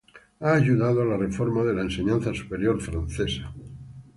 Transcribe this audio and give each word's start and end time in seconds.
Ha 0.39 0.53
ayudado 0.55 1.03
a 1.03 1.05
la 1.05 1.15
reforma 1.15 1.63
de 1.63 1.75
la 1.75 1.83
enseñanza 1.83 2.33
superior 2.33 2.81
francesa. 2.81 3.53